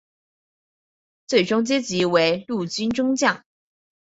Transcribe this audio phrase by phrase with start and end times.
[1.27, 3.45] 最终阶级为陆军中将。